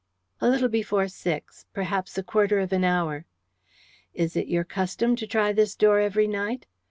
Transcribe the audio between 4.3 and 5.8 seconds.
it your custom to try this